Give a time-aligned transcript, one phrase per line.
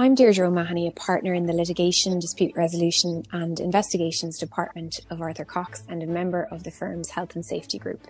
[0.00, 5.44] I'm Deirdre O'Mahony, a partner in the Litigation, Dispute Resolution and Investigations Department of Arthur
[5.44, 8.06] Cox and a member of the firm's Health and Safety Group.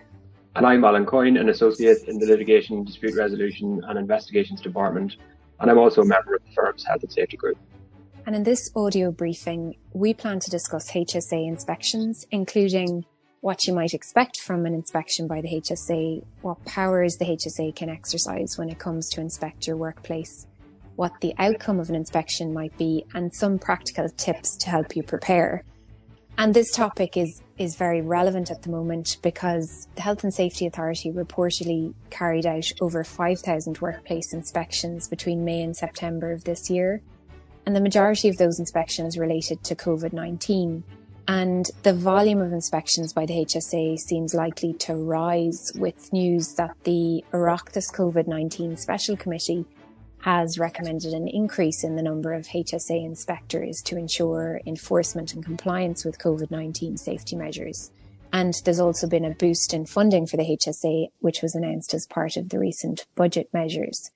[0.55, 5.15] And I'm Alan Coyne, an associate in the Litigation, Dispute Resolution and Investigations Department,
[5.59, 7.57] and I'm also a member of the firm's Health and Safety Group.
[8.27, 13.03] And in this audio briefing, we plan to discuss HSA inspections, including
[13.41, 17.89] what you might expect from an inspection by the HSA, what powers the HSA can
[17.89, 20.45] exercise when it comes to inspect your workplace,
[20.99, 25.01] what the outcome of an inspection might be, and some practical tips to help you
[25.01, 25.63] prepare.
[26.37, 30.67] And this topic is, is very relevant at the moment because the Health and Safety
[30.67, 37.01] Authority reportedly carried out over 5,000 workplace inspections between May and September of this year.
[37.65, 40.83] And the majority of those inspections related to COVID 19.
[41.29, 46.75] And the volume of inspections by the HSA seems likely to rise with news that
[46.83, 49.65] the Oireachtas COVID 19 Special Committee
[50.21, 56.03] has recommended an increase in the number of HSA inspectors to ensure enforcement and compliance
[56.03, 57.91] with COVID-19 safety measures.
[58.31, 62.05] And there's also been a boost in funding for the HSA, which was announced as
[62.05, 64.11] part of the recent budget measures.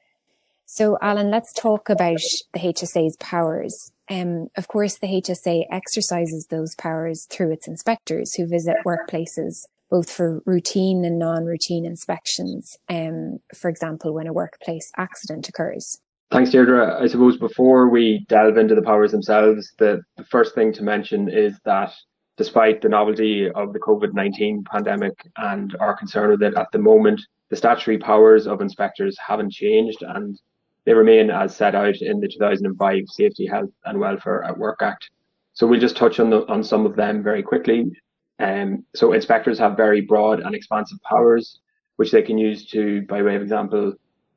[0.66, 2.22] So, Alan, let's talk about
[2.54, 3.92] the HSA's powers.
[4.10, 10.10] Um, of course, the HSA exercises those powers through its inspectors who visit workplaces both
[10.10, 16.00] for routine and non-routine inspections, um, for example, when a workplace accident occurs.
[16.32, 17.00] Thanks, Deirdre.
[17.00, 21.30] I suppose before we delve into the powers themselves, the, the first thing to mention
[21.30, 21.94] is that
[22.38, 26.80] despite the novelty of the COVID 19 pandemic and our concern with it at the
[26.80, 30.40] moment, the statutory powers of inspectors haven't changed and
[30.86, 35.10] they remain as set out in the 2005 Safety, Health and Welfare at Work Act.
[35.54, 37.92] So we'll just touch on, the, on some of them very quickly.
[38.40, 41.60] Um, so inspectors have very broad and expansive powers,
[41.98, 43.94] which they can use to, by way of example,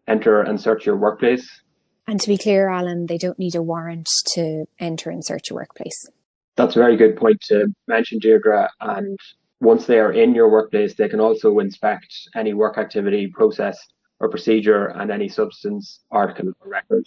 [0.07, 1.63] enter and search your workplace.
[2.07, 5.59] And to be clear, Alan, they don't need a warrant to enter and search your
[5.59, 6.09] workplace.
[6.57, 8.69] That's a very good point to mention, Deirdre.
[8.81, 9.19] And
[9.61, 13.77] once they are in your workplace, they can also inspect any work activity, process,
[14.21, 17.07] or procedure and any substance, article, or record.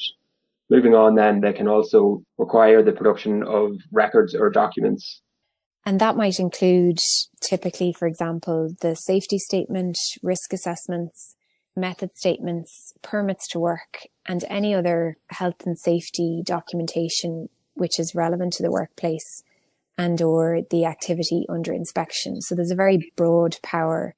[0.69, 5.21] Moving on, then, they can also require the production of records or documents
[5.89, 6.99] and that might include
[7.41, 11.35] typically, for example, the safety statement, risk assessments,
[11.75, 18.53] method statements, permits to work, and any other health and safety documentation which is relevant
[18.53, 19.41] to the workplace
[19.97, 22.39] and or the activity under inspection.
[22.39, 24.13] So there's a very broad power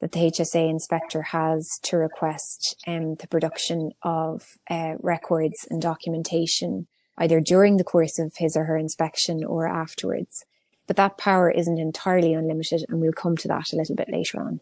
[0.00, 6.86] that the HSA inspector has to request um, the production of uh, records and documentation
[7.18, 10.44] either during the course of his or her inspection or afterwards.
[10.86, 14.40] But that power isn't entirely unlimited, and we'll come to that a little bit later
[14.40, 14.60] on.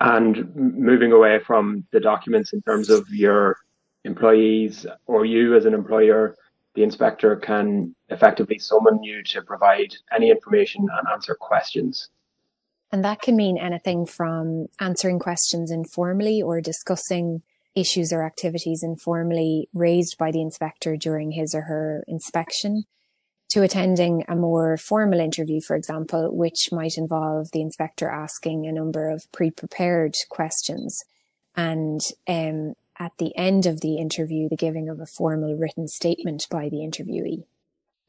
[0.00, 3.58] And moving away from the documents in terms of your
[4.04, 6.36] employees or you as an employer,
[6.74, 12.08] the inspector can effectively summon you to provide any information and answer questions.
[12.92, 17.42] And that can mean anything from answering questions informally or discussing
[17.74, 22.84] issues or activities informally raised by the inspector during his or her inspection
[23.50, 28.72] to attending a more formal interview, for example, which might involve the inspector asking a
[28.72, 31.04] number of pre-prepared questions
[31.56, 36.46] and um, at the end of the interview, the giving of a formal written statement
[36.50, 37.44] by the interviewee.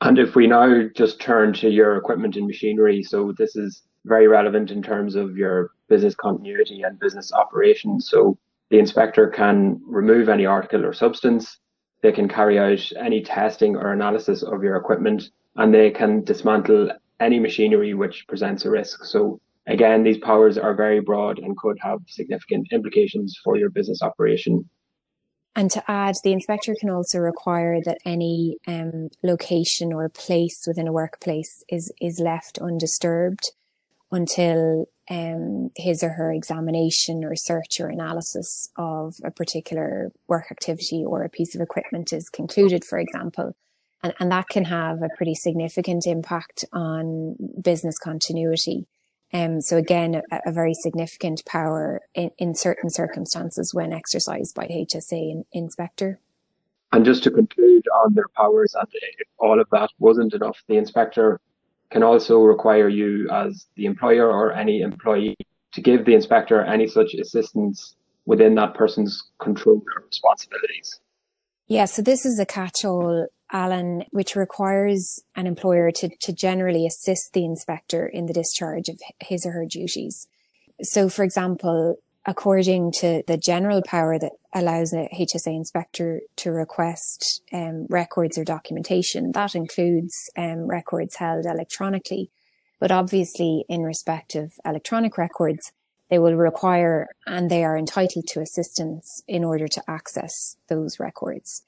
[0.02, 4.28] And if we now just turn to your equipment and machinery, so this is very
[4.28, 8.10] relevant in terms of your business continuity and business operations.
[8.10, 8.38] So
[8.70, 11.58] the inspector can remove any article or substance
[12.02, 16.92] they can carry out any testing or analysis of your equipment and they can dismantle
[17.20, 19.06] any machinery which presents a risk.
[19.06, 24.02] So again, these powers are very broad and could have significant implications for your business
[24.02, 24.68] operation.
[25.56, 30.88] And to add, the inspector can also require that any um, location or place within
[30.88, 33.52] a workplace is is left undisturbed
[34.12, 41.04] until um, his or her examination or search or analysis of a particular work activity
[41.06, 43.54] or a piece of equipment is concluded, for example.
[44.02, 48.88] And, and that can have a pretty significant impact on business continuity.
[49.34, 54.66] Um, so again, a, a, very significant power in, in certain circumstances when exercised by
[54.68, 56.20] HSA inspector.
[56.94, 58.88] And just to conclude on their powers, and
[59.38, 61.40] all of that wasn't enough, the inspector
[61.92, 65.36] can also require you as the employer or any employee
[65.74, 67.96] to give the inspector any such assistance
[68.26, 71.00] within that person's control or responsibilities.
[71.68, 77.34] Yeah, so this is a catch-all, Alan, which requires an employer to, to generally assist
[77.34, 80.28] the inspector in the discharge of his or her duties.
[80.82, 87.42] So, for example, according to the general power that allows a HSA inspector to request
[87.52, 92.30] um, records or documentation, that includes um, records held electronically.
[92.80, 95.72] But obviously, in respect of electronic records,
[96.10, 101.64] they will require and they are entitled to assistance in order to access those records.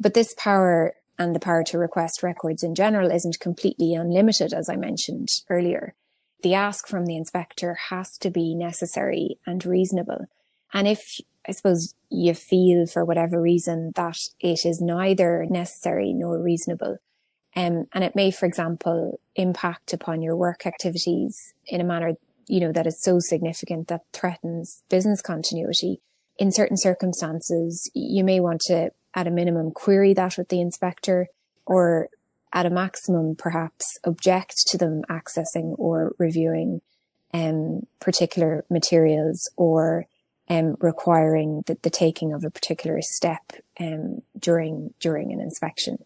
[0.00, 4.68] But this power and the power to request records in general isn't completely unlimited, as
[4.68, 5.94] I mentioned earlier.
[6.42, 10.26] The ask from the inspector has to be necessary and reasonable.
[10.72, 16.40] And if I suppose you feel for whatever reason that it is neither necessary nor
[16.40, 16.98] reasonable,
[17.54, 22.14] um, and it may, for example, impact upon your work activities in a manner,
[22.48, 26.00] you know, that is so significant that threatens business continuity.
[26.38, 31.26] In certain circumstances, you may want to at a minimum query that with the inspector
[31.66, 32.08] or
[32.52, 36.80] at a maximum perhaps object to them accessing or reviewing
[37.32, 40.06] um, particular materials or
[40.48, 45.98] um, requiring the, the, taking of a particular step um, during during an inspection.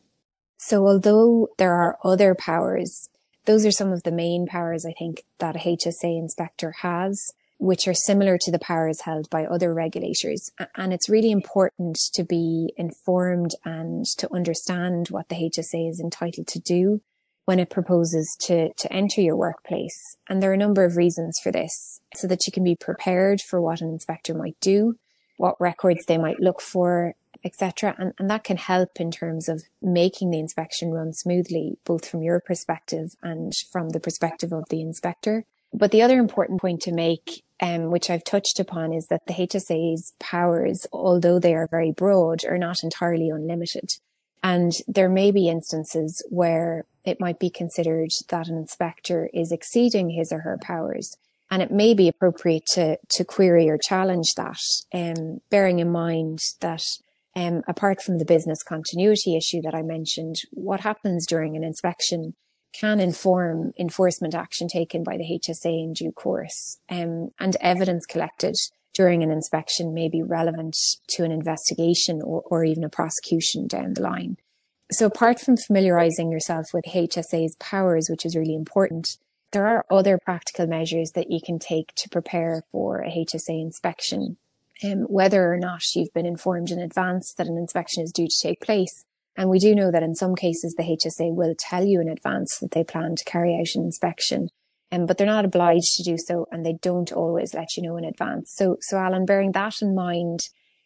[0.59, 3.09] So although there are other powers,
[3.47, 7.89] those are some of the main powers I think that a HSA inspector has which
[7.89, 10.51] are similar to the powers held by other regulators.
[10.77, 16.47] And it's really important to be informed and to understand what the HSA is entitled
[16.49, 17.01] to do
[17.47, 20.17] when it proposes to, to enter your workplace.
[20.29, 23.41] And there are a number of reasons for this so that you can be prepared
[23.41, 24.97] for what an inspector might do,
[25.39, 27.15] what records they might look for,
[27.45, 27.95] etc.
[27.99, 32.23] And, and that can help in terms of making the inspection run smoothly, both from
[32.23, 35.45] your perspective and from the perspective of the inspector.
[35.73, 39.35] But the other important point to make, um, which I've touched upon, is that the
[39.35, 43.91] HSA's powers, although they are very broad, are not entirely unlimited.
[44.43, 50.11] And there may be instances where it might be considered that an inspector is exceeding
[50.11, 51.17] his or her powers.
[51.51, 54.61] And it may be appropriate to, to query or challenge that,
[54.93, 56.83] um, bearing in mind that
[57.37, 62.35] um, apart from the business continuity issue that I mentioned, what happens during an inspection
[62.79, 66.79] can inform enforcement action taken by the HSA in due course.
[66.89, 68.55] Um, and evidence collected
[68.95, 70.77] during an inspection may be relevant
[71.09, 74.37] to an investigation or, or even a prosecution down the line.
[74.91, 79.19] So apart from familiarizing yourself with HSA's powers, which is really important,
[79.53, 84.37] there are other practical measures that you can take to prepare for a HSA inspection.
[84.85, 88.43] Um, whether or not you've been informed in advance that an inspection is due to
[88.43, 89.05] take place
[89.37, 92.59] and we do know that in some cases, the HSA will tell you in advance
[92.59, 94.49] that they plan to carry out an inspection.
[94.93, 97.97] Um, but they're not obliged to do so and they don't always let you know
[97.97, 98.53] in advance.
[98.55, 100.41] So, so Alan, bearing that in mind,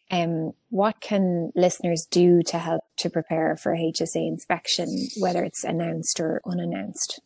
[0.09, 4.87] um, what can listeners do to help to prepare for HSA inspection,
[5.19, 7.21] whether it's announced or unannounced?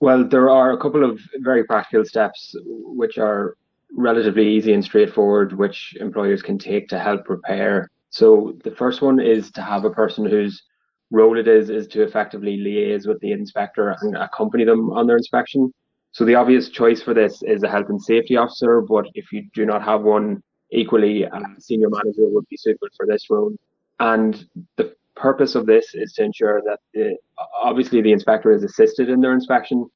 [0.00, 3.56] Well, there are a couple of very practical steps which are
[3.92, 9.20] relatively easy and straightforward, which employers can take to help prepare so the first one
[9.20, 10.62] is to have a person whose
[11.10, 15.16] role it is is to effectively liaise with the inspector and accompany them on their
[15.16, 15.72] inspection.
[16.12, 19.48] So the obvious choice for this is a health and safety officer, but if you
[19.54, 20.42] do not have one,
[20.72, 23.52] equally a senior manager would be suitable for this role.
[24.00, 24.44] And
[24.76, 27.16] the purpose of this is to ensure that the,
[27.62, 29.88] obviously the inspector is assisted in their inspection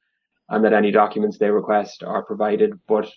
[0.51, 3.11] and that any documents they request are provided, but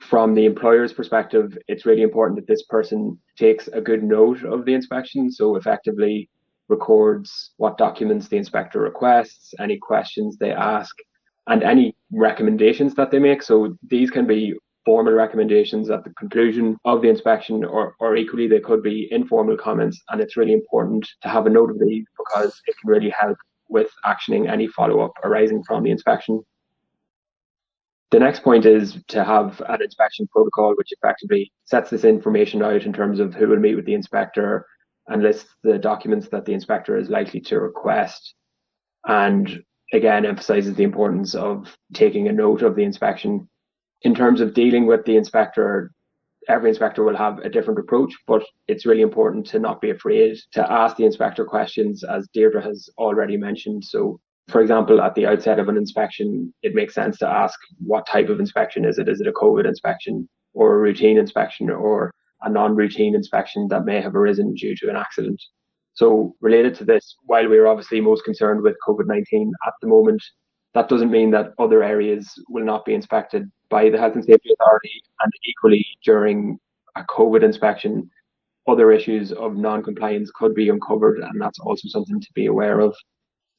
[0.00, 4.64] from the employer's perspective, it's really important that this person takes a good note of
[4.64, 5.30] the inspection.
[5.30, 6.28] So effectively
[6.68, 10.94] records what documents the inspector requests, any questions they ask,
[11.46, 13.42] and any recommendations that they make.
[13.42, 18.46] So these can be formal recommendations at the conclusion of the inspection, or, or equally,
[18.46, 20.00] they could be informal comments.
[20.08, 23.36] And it's really important to have a note of these because it can really help
[23.68, 26.42] with actioning any follow up arising from the inspection.
[28.10, 32.84] The next point is to have an inspection protocol, which effectively sets this information out
[32.84, 34.66] in terms of who will meet with the inspector
[35.08, 38.34] and lists the documents that the inspector is likely to request.
[39.06, 39.62] And
[39.92, 43.48] again, emphasizes the importance of taking a note of the inspection.
[44.02, 45.90] In terms of dealing with the inspector,
[46.48, 50.38] every inspector will have a different approach, but it's really important to not be afraid
[50.52, 53.84] to ask the inspector questions, as Deirdre has already mentioned.
[53.84, 58.06] So for example, at the outset of an inspection, it makes sense to ask what
[58.06, 59.08] type of inspection is it?
[59.08, 62.12] Is it a COVID inspection or a routine inspection or
[62.42, 65.42] a non-routine inspection that may have arisen due to an accident?
[65.92, 70.22] So related to this, while we're obviously most concerned with COVID-19 at the moment,
[70.72, 74.50] that doesn't mean that other areas will not be inspected by the Health and Safety
[74.52, 76.58] Authority and equally during
[76.96, 78.10] a COVID inspection,
[78.66, 82.94] other issues of non-compliance could be uncovered and that's also something to be aware of.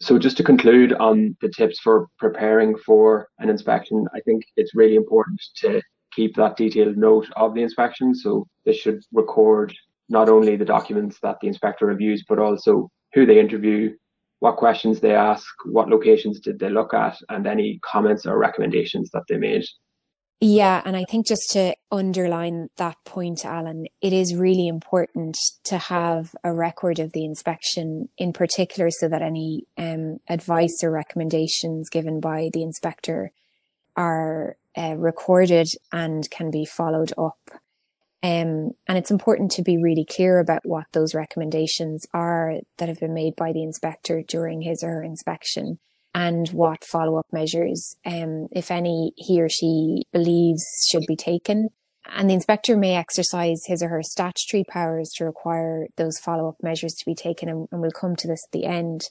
[0.01, 4.73] So just to conclude on the tips for preparing for an inspection, I think it's
[4.73, 5.81] really important to
[6.13, 8.15] keep that detailed note of the inspection.
[8.15, 9.73] So they should record
[10.07, 13.93] not only the documents that the inspector reviews, but also who they interview,
[14.39, 19.09] what questions they ask, what locations did they look at, and any comments or recommendations
[19.11, 19.65] that they made.
[20.41, 25.77] Yeah, and I think just to underline that point, Alan, it is really important to
[25.77, 31.89] have a record of the inspection in particular so that any um, advice or recommendations
[31.89, 33.33] given by the inspector
[33.97, 37.39] are uh, recorded and can be followed up.
[38.23, 42.99] Um, and it's important to be really clear about what those recommendations are that have
[43.01, 45.79] been made by the inspector during his or her inspection
[46.13, 51.69] and what follow-up measures, um, if any, he or she believes should be taken.
[52.05, 56.95] And the inspector may exercise his or her statutory powers to require those follow-up measures
[56.95, 59.09] to be taken, and, and we'll come to this at the end.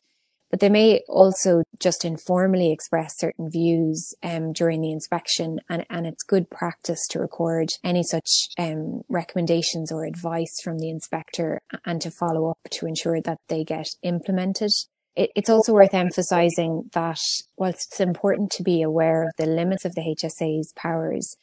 [0.50, 6.06] But they may also just informally express certain views um, during the inspection, and, and
[6.06, 12.00] it's good practice to record any such um, recommendations or advice from the inspector and
[12.00, 14.72] to follow up to ensure that they get implemented
[15.18, 17.18] it, it's also worth emphasizing that
[17.56, 21.37] whilst it's important to be aware of the limits of the HSA's powers,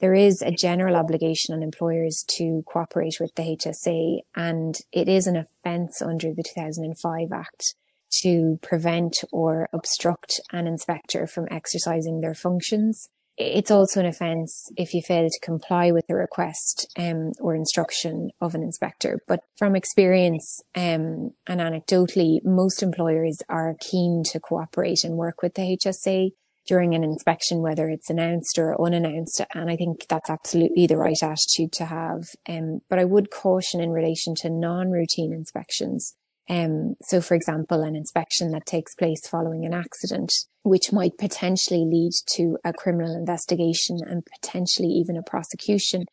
[0.00, 5.26] there is a general obligation on employers to cooperate with the HSA, and it is
[5.26, 7.74] an offence under the 2005 Act
[8.22, 13.08] to prevent or obstruct an inspector from exercising their functions
[13.38, 18.30] it's also an offence if you fail to comply with the request um, or instruction
[18.40, 19.20] of an inspector.
[19.28, 25.54] But from experience um, and anecdotally, most employers are keen to cooperate and work with
[25.54, 26.30] the HSA
[26.66, 29.40] during an inspection, whether it's announced or unannounced.
[29.54, 32.24] And I think that's absolutely the right attitude to have.
[32.48, 36.14] Um, but I would caution in relation to non-routine inspections
[36.48, 41.84] um, so, for example, an inspection that takes place following an accident, which might potentially
[41.84, 46.06] lead to a criminal investigation and potentially even a prosecution,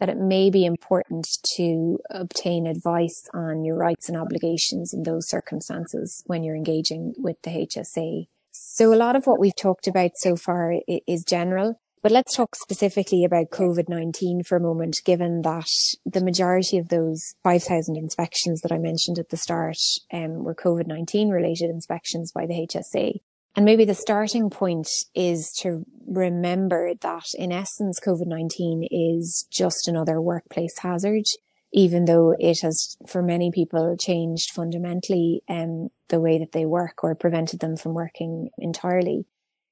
[0.00, 5.28] that it may be important to obtain advice on your rights and obligations in those
[5.28, 8.26] circumstances when you're engaging with the HSA.
[8.50, 10.74] So a lot of what we've talked about so far
[11.06, 11.80] is general.
[12.02, 15.68] But let's talk specifically about COVID-19 for a moment, given that
[16.04, 19.76] the majority of those 5,000 inspections that I mentioned at the start
[20.12, 23.20] um, were COVID-19 related inspections by the HSA.
[23.54, 30.20] And maybe the starting point is to remember that in essence, COVID-19 is just another
[30.20, 31.24] workplace hazard,
[31.72, 37.04] even though it has, for many people, changed fundamentally um, the way that they work
[37.04, 39.24] or prevented them from working entirely.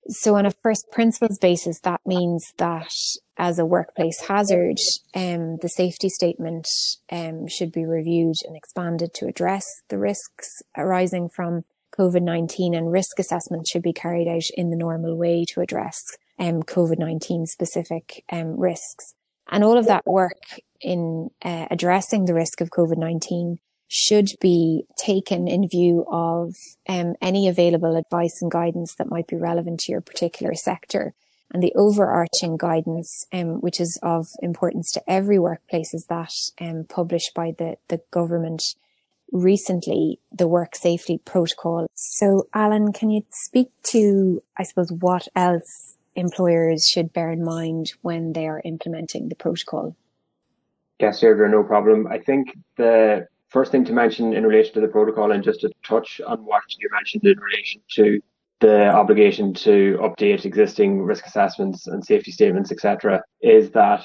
[0.09, 2.93] So on a first principles basis, that means that
[3.37, 4.79] as a workplace hazard,
[5.15, 6.67] um, the safety statement
[7.13, 11.65] um, should be reviewed and expanded to address the risks arising from
[11.99, 16.03] COVID-19 and risk assessment should be carried out in the normal way to address
[16.39, 19.15] um, COVID-19 specific um, risks.
[19.51, 23.59] And all of that work in uh, addressing the risk of COVID-19
[23.93, 26.55] should be taken in view of
[26.89, 31.13] um, any available advice and guidance that might be relevant to your particular sector.
[31.53, 36.85] And the overarching guidance, um, which is of importance to every workplace, is that um,
[36.89, 38.63] published by the, the government
[39.33, 41.89] recently, the Work Safety Protocol.
[41.95, 47.95] So, Alan, can you speak to, I suppose, what else employers should bear in mind
[48.03, 49.97] when they are implementing the protocol?
[51.01, 52.07] Yes, Deirdre, no problem.
[52.07, 55.71] I think the first thing to mention in relation to the protocol and just to
[55.85, 58.21] touch on what you mentioned in relation to
[58.61, 64.05] the obligation to update existing risk assessments and safety statements, etc., is that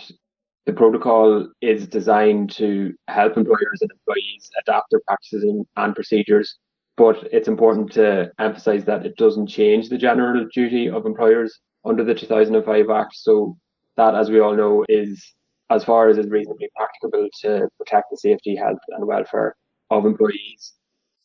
[0.66, 5.44] the protocol is designed to help employers and employees adapt their practices
[5.75, 6.58] and, procedures.
[6.98, 12.04] But it's important to emphasize that it doesn't change the general duty of employers under
[12.04, 13.16] the 2005 Act.
[13.16, 13.58] So
[13.98, 15.36] that, as we all know, is
[15.70, 19.56] as far as is reasonably practicable to protect the safety, health and welfare
[19.90, 20.74] of employees.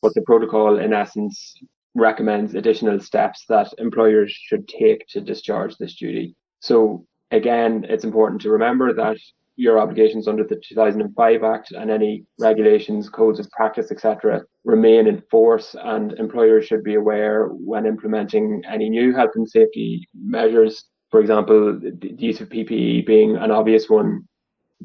[0.01, 1.55] But the protocol in essence
[1.93, 6.35] recommends additional steps that employers should take to discharge this duty.
[6.59, 9.17] So again, it's important to remember that
[9.57, 15.21] your obligations under the 2005 Act and any regulations, codes of practice, etc., remain in
[15.29, 20.85] force, and employers should be aware when implementing any new health and safety measures.
[21.11, 24.27] For example, the use of PPE being an obvious one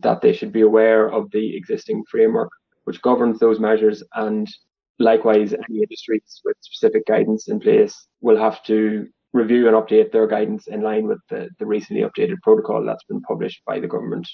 [0.00, 2.50] that they should be aware of the existing framework
[2.86, 4.48] which governs those measures and
[4.98, 10.26] likewise any industries with specific guidance in place will have to review and update their
[10.26, 14.26] guidance in line with the, the recently updated protocol that's been published by the government.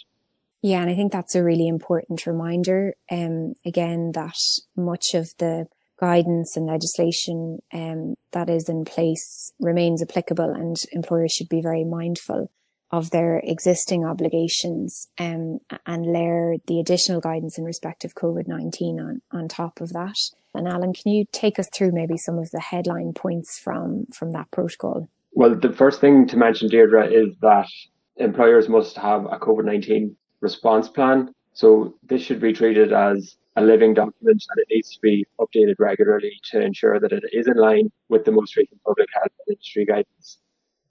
[0.61, 2.95] Yeah, and I think that's a really important reminder.
[3.11, 4.37] Um, again, that
[4.77, 5.67] much of the
[5.99, 11.85] guidance and legislation um, that is in place remains applicable, and employers should be very
[11.85, 12.51] mindful
[12.93, 19.23] of their existing obligations um, and layer the additional guidance in respect of COVID-19 on,
[19.33, 20.17] on top of that.
[20.55, 24.33] And Alan, can you take us through maybe some of the headline points from, from
[24.33, 25.09] that protocol?
[25.33, 27.69] Well, the first thing to mention, Deirdre, is that
[28.17, 31.35] employers must have a COVID-19 response plan.
[31.55, 35.77] So this should be treated as a living document and it needs to be updated
[35.79, 39.55] regularly to ensure that it is in line with the most recent public health and
[39.55, 40.39] industry guidance.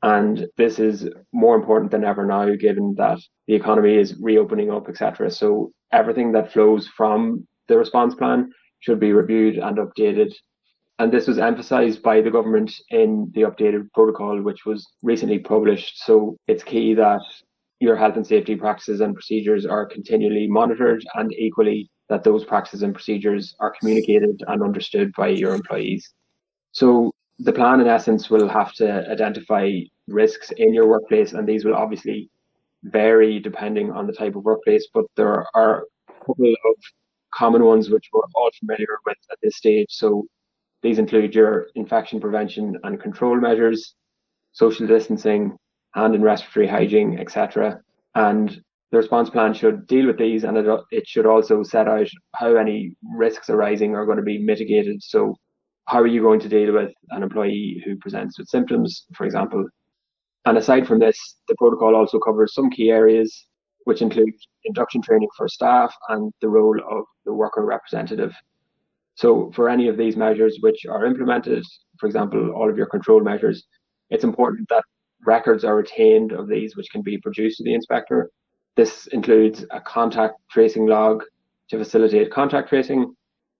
[0.03, 4.89] And this is more important than ever now, given that the economy is reopening up,
[4.89, 5.29] etc.
[5.29, 10.33] So everything that flows from the response plan should be reviewed and updated.
[10.97, 16.03] And this was emphasized by the government in the updated protocol, which was recently published.
[16.03, 17.21] So it's key that
[17.79, 22.83] your health and safety practices and procedures are continually monitored and equally that those practices
[22.83, 26.13] and procedures are communicated and understood by your employees.
[26.71, 29.71] So the plan in essence will have to identify
[30.07, 32.29] risks in your workplace and these will obviously
[32.83, 36.75] vary depending on the type of workplace, but there are a couple of
[37.33, 39.87] common ones which we're all familiar with at this stage.
[39.89, 40.25] So
[40.81, 43.95] these include your infection prevention and control measures,
[44.51, 45.57] social distancing,
[45.93, 47.81] hand and respiratory hygiene, etc.
[48.15, 48.61] And
[48.91, 52.55] the response plan should deal with these and it, it should also set out how
[52.55, 55.01] any risks arising are going to be mitigated.
[55.01, 55.35] So
[55.91, 59.65] how are you going to deal with an employee who presents with symptoms, for example?
[60.45, 61.17] And aside from this,
[61.49, 63.47] the protocol also covers some key areas,
[63.83, 64.33] which include
[64.63, 68.33] induction training for staff and the role of the worker representative.
[69.15, 71.65] So for any of these measures which are implemented,
[71.99, 73.61] for example, all of your control measures,
[74.09, 74.85] it's important that
[75.25, 78.29] records are retained of these which can be produced to the inspector.
[78.77, 81.25] This includes a contact tracing log
[81.69, 83.13] to facilitate contact tracing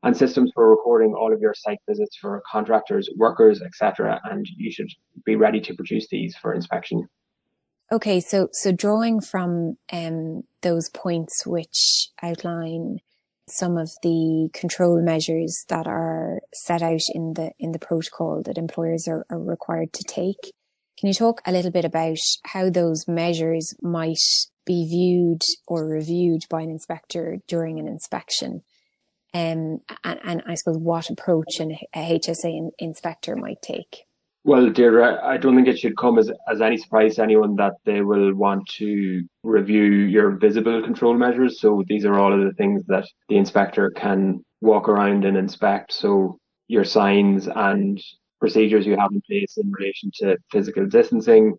[0.04, 4.20] and systems for recording all of your site visits for contractors, workers, etc.
[4.24, 4.90] And you should
[5.26, 7.08] be ready to produce these for inspection.
[7.92, 13.00] Okay, so so drawing from um, those points which outline
[13.50, 18.58] some of the control measures that are set out in the in the protocol that
[18.58, 20.54] employers are, are required to take,
[20.98, 24.22] can you talk a little bit about how those measures might
[24.66, 28.62] be viewed or reviewed by an inspector during an inspection?
[29.34, 32.20] Um, and, and, I suppose what approach an, a
[32.80, 34.06] inspector might take?
[34.44, 37.74] Well, Deirdre, I don't think it should come as, as any surprise to anyone that
[37.86, 41.62] they will want to review your visible control measures.
[41.62, 45.94] So these are all of the things that the inspector can walk around and inspect.
[45.94, 48.02] So your signs and
[48.40, 51.54] procedures you have in place in relation to physical distancing,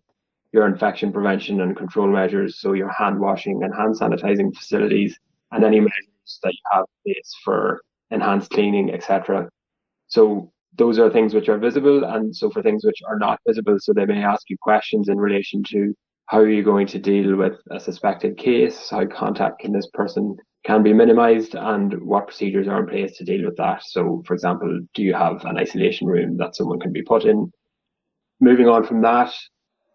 [0.51, 5.17] your infection prevention and control measures, so your hand washing and hand sanitizing facilities,
[5.51, 6.12] and any measures
[6.43, 7.81] that you have in place for
[8.11, 9.49] enhanced cleaning, etc.
[10.07, 13.77] So those are things which are visible, and so for things which are not visible,
[13.79, 15.93] so they may ask you questions in relation to
[16.27, 20.35] how are you going to deal with a suspected case, how contact can this person
[20.65, 23.83] can be minimized and what procedures are in place to deal with that.
[23.83, 27.51] So, for example, do you have an isolation room that someone can be put in?
[28.39, 29.33] Moving on from that,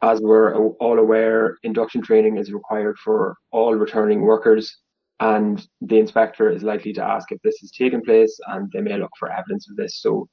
[0.03, 4.77] as we're all aware, induction training is required for all returning workers,
[5.21, 8.97] and the inspector is likely to ask if this has taken place, and they may
[8.97, 10.01] look for evidence of this.
[10.01, 10.29] So,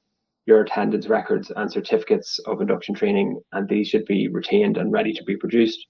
[0.46, 5.12] your attendance records and certificates of induction training, and these should be retained and ready
[5.12, 5.84] to be produced.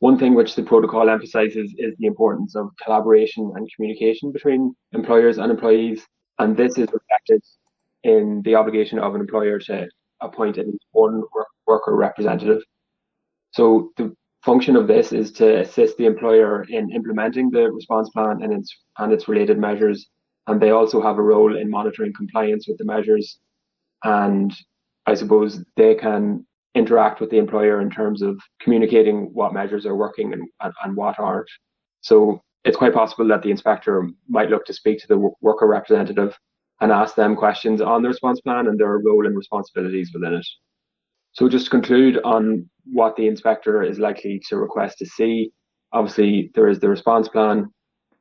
[0.00, 5.38] One thing which the protocol emphasizes is the importance of collaboration and communication between employers
[5.38, 6.04] and employees.
[6.40, 7.42] And this is reflected
[8.02, 9.88] in the obligation of an employer to
[10.20, 12.62] appoint at least one work, worker representative.
[13.52, 18.42] So the function of this is to assist the employer in implementing the response plan
[18.42, 20.08] and its, and its related measures.
[20.46, 23.38] And they also have a role in monitoring compliance with the measures.
[24.04, 24.54] And
[25.06, 29.96] I suppose they can interact with the employer in terms of communicating what measures are
[29.96, 31.48] working and, and, and what aren't.
[32.02, 36.36] So it's quite possible that the inspector might look to speak to the worker representative
[36.80, 40.46] and ask them questions on the response plan and their role and responsibilities within it.
[41.34, 45.52] So just to conclude on what the inspector is likely to request to see,
[45.92, 47.72] obviously there is the response plan,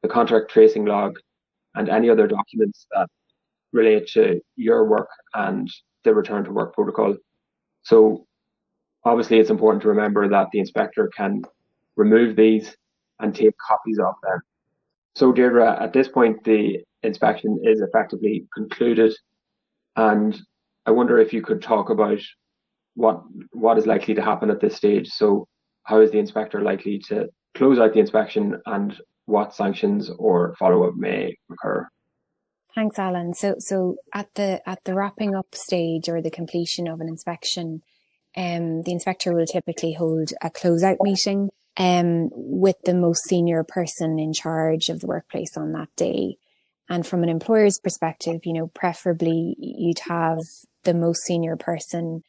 [0.02, 1.18] the contact tracing log,
[1.76, 3.08] and any other documents that
[3.72, 5.68] relate to your work and
[6.04, 7.16] the return to work protocol.
[7.84, 8.26] So
[9.06, 11.42] Obviously, it's important to remember that the inspector can
[11.96, 12.76] remove these
[13.20, 14.42] and take copies of them.
[15.16, 19.14] So, Deirdre, at this point, the inspection is effectively concluded,
[19.98, 20.40] and
[20.86, 22.20] I wonder if you could talk about
[22.96, 25.08] what what is likely to happen at this stage.
[25.10, 25.48] So,
[25.84, 30.88] how is the inspector likely to close out the inspection, and what sanctions or follow
[30.88, 31.88] up may occur?
[32.76, 33.34] Thanks, Alan.
[33.34, 37.82] So, so at the at the wrapping up stage or the completion of an inspection,
[38.36, 44.18] um, the inspector will typically hold a closeout meeting um, with the most senior person
[44.18, 46.38] in charge of the workplace on that day.
[46.90, 50.40] And from an employer's perspective, you know, preferably you'd have
[50.84, 52.24] the most senior person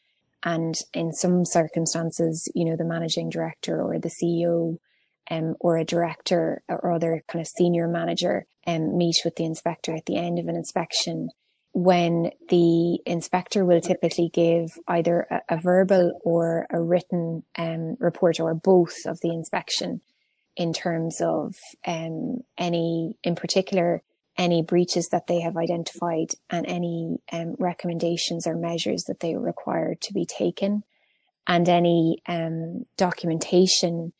[0.44, 4.76] and in some circumstances, you know, the managing director or the CEO
[5.30, 9.94] um, or a director or other kind of senior manager um, meet with the inspector
[9.94, 11.30] at the end of an inspection.
[11.72, 18.38] When the inspector will typically give either a, a verbal or a written um, report
[18.38, 20.02] or both of the inspection
[20.56, 21.54] in terms of
[21.86, 24.02] um, any, in particular,
[24.36, 29.94] any breaches that they have identified and any um, recommendations or measures that they require
[30.00, 30.82] to be taken
[31.46, 34.12] and any um, documentation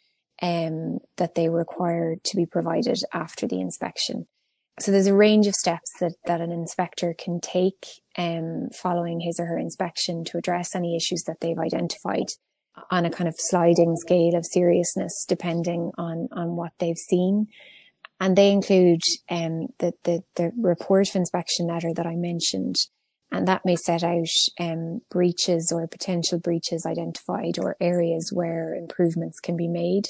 [0.42, 4.27] um, that they require to be provided after the inspection.
[4.81, 7.87] So there's a range of steps that, that an inspector can take
[8.18, 12.27] um, following his or her inspection to address any issues that they've identified
[12.90, 17.46] on a kind of sliding scale of seriousness depending on, on what they've seen
[18.20, 19.00] and they include
[19.31, 22.77] um, the, the, the report of inspection letter that I mentioned,
[23.33, 24.27] and that may set out
[24.61, 30.07] um, breaches or potential breaches identified or areas where improvements can be made.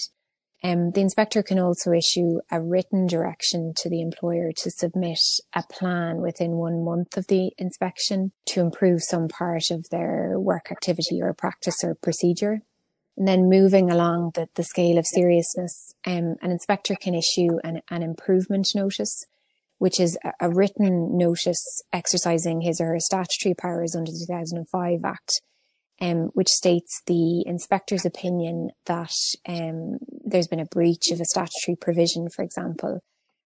[0.62, 5.18] Um, the inspector can also issue a written direction to the employer to submit
[5.54, 10.72] a plan within one month of the inspection to improve some part of their work
[10.72, 12.62] activity or practice or procedure.
[13.16, 17.80] And then moving along the, the scale of seriousness, um, an inspector can issue an,
[17.90, 19.24] an improvement notice,
[19.78, 25.00] which is a, a, written notice exercising his or her statutory powers under the 2005
[25.04, 25.40] Act,
[26.00, 29.12] um, which states the inspector's opinion that
[29.46, 33.00] um, there's been a breach of a statutory provision, for example,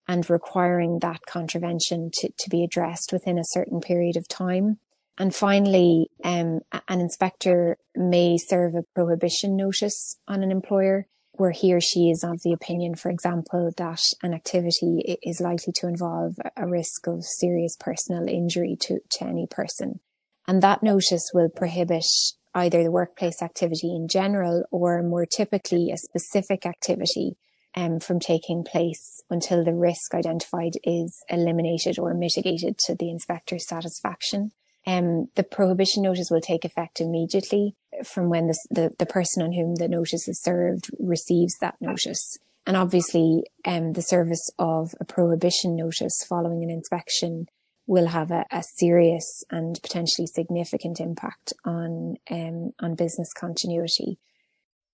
[0.07, 4.77] and requiring that contravention to, to be addressed within a certain period of time.
[5.17, 11.73] And finally, um, an inspector may serve a prohibition notice on an employer where he
[11.73, 16.33] or she is of the opinion, for example, that an activity is likely to involve
[16.55, 19.99] a risk of serious personal injury to, to any person.
[20.47, 22.05] And that notice will prohibit
[22.53, 27.37] either the workplace activity in general or more typically a specific activity
[27.75, 33.67] um, from taking place until the risk identified is eliminated or mitigated to the inspector's
[33.67, 34.51] satisfaction.
[34.87, 39.75] Um, the prohibition notice will take effect immediately from when the, the, person on whom
[39.75, 42.37] the notice is served receives that notice.
[42.67, 47.47] And obviously, um, the service of a prohibition notice following an inspection
[47.87, 54.19] will have a, a serious and potentially significant impact on um, on business continuity.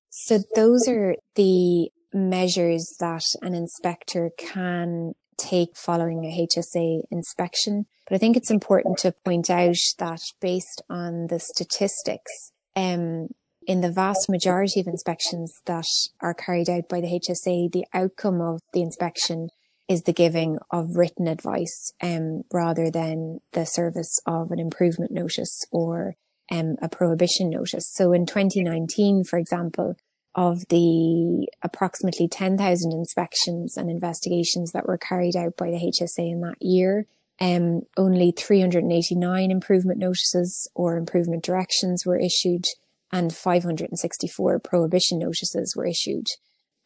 [0.10, 7.86] So those are the measures that an inspector can take following a HSA inspection.
[8.08, 13.30] But I think it's important to point out that based on the statistics, um,
[13.68, 15.86] in the vast majority of inspections that
[16.22, 19.50] are carried out by the HSA, the outcome of the inspection
[19.88, 25.66] is the giving of written advice um, rather than the service of an improvement notice
[25.72, 26.16] or
[26.50, 27.92] um, a prohibition notice.
[27.92, 29.96] So in 2019, for example,
[30.36, 36.42] of the approximately 10,000 inspections and investigations that were carried out by the HSA in
[36.42, 37.06] that year.
[37.40, 42.66] Um, only 389 improvement notices or improvement directions were issued
[43.12, 46.28] and 564 prohibition notices were issued.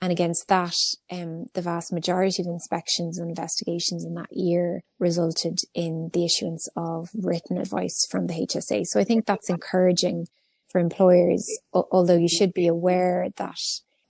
[0.01, 0.75] And against that,
[1.11, 6.67] um, the vast majority of inspections and investigations in that year resulted in the issuance
[6.75, 8.85] of written advice from the HSA.
[8.85, 10.27] So I think that's encouraging
[10.75, 13.55] for employers, although you should be aware that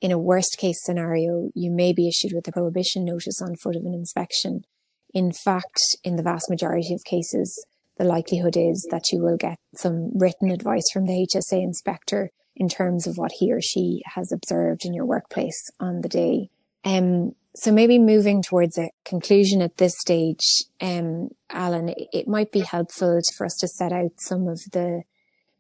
[0.02, 3.76] in a worst case scenario, you may be issued with a prohibition notice on foot
[3.76, 4.66] of an inspection.
[5.14, 7.64] In fact, in the vast majority of cases,
[8.00, 12.68] the likelihood is that you will get some written advice from the HSA inspector in
[12.68, 16.50] terms of what he or she has observed in your workplace on the day.
[16.84, 22.62] Um, so maybe moving towards a conclusion at this stage, um, Alan, it might be
[22.62, 25.04] helpful for us to set out some of the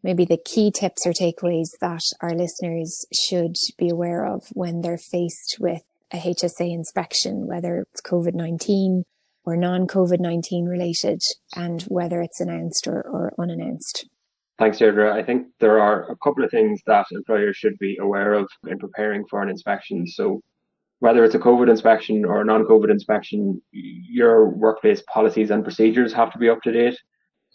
[0.05, 4.99] maybe the key tips or takeaways that our listeners should be aware of when they're
[4.99, 5.81] faced with
[6.13, 9.01] a HSA inspection, whether it's COVID-19
[9.45, 11.21] or non-COVID-19 related
[11.55, 14.07] and whether it's announced or, or unannounced.
[14.59, 15.11] Thanks, Deirdre.
[15.11, 18.77] I think there are a couple of things that employers should be aware of in
[18.77, 20.05] preparing for an inspection.
[20.07, 20.39] So
[20.99, 26.31] whether it's a COVID inspection or a non-COVID inspection, your workplace policies and procedures have
[26.33, 26.97] to be up to date.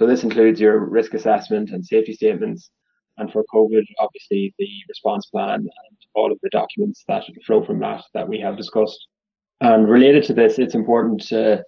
[0.01, 2.71] So this includes your risk assessment and safety statements.
[3.19, 7.81] And for COVID, obviously the response plan and all of the documents that flow from
[7.81, 9.09] that that we have discussed.
[9.61, 11.63] And related to this, it's important to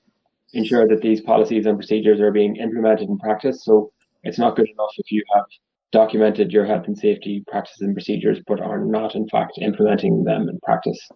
[0.54, 3.66] ensure that these policies and procedures are being implemented in practice.
[3.66, 3.92] So
[4.22, 5.44] it's not good enough if you have
[5.92, 10.48] documented your health and safety practices and procedures, but are not in fact implementing them
[10.48, 11.06] in practice.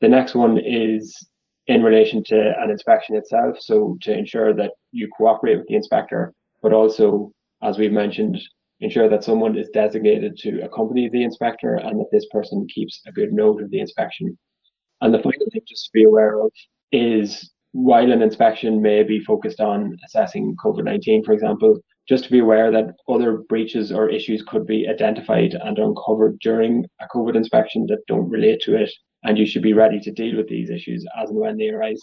[0.00, 1.26] The next one is
[1.66, 3.60] in relation to an inspection itself.
[3.60, 8.40] So to ensure that you cooperate with the inspector, but also, as we've mentioned,
[8.80, 13.12] ensure that someone is designated to accompany the inspector and that this person keeps a
[13.12, 14.36] good note of the inspection.
[15.00, 16.50] And the final thing just to be aware of
[16.92, 22.30] is while an inspection may be focused on assessing COVID 19, for example, just to
[22.30, 27.34] be aware that other breaches or issues could be identified and uncovered during a COVID
[27.34, 28.90] inspection that don't relate to it.
[29.26, 32.00] And you should be ready to deal with these issues as and when they arise.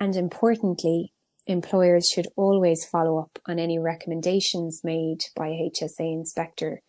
[0.00, 1.12] And importantly,
[1.46, 6.80] employers should always follow up on any recommendations made by a HSA inspector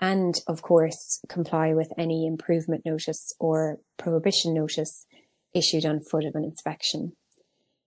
[0.00, 5.06] and, of course, comply with any improvement notice or prohibition notice
[5.52, 7.16] issued on foot of an inspection.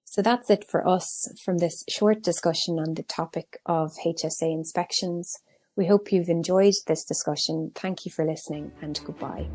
[0.04, 5.36] So that's it for us from this short discussion on the topic of HSA inspections.
[5.78, 7.72] We hope you've enjoyed this discussion.
[7.76, 9.48] Thank you for listening and goodbye.